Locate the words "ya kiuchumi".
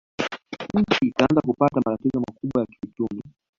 2.61-3.21